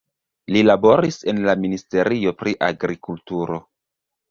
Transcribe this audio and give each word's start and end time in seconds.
Li 0.53 0.63
laboris 0.69 1.19
en 1.33 1.41
la 1.49 1.55
Ministerio 1.67 2.35
pri 2.41 2.57
Agrikulturo. 2.71 3.63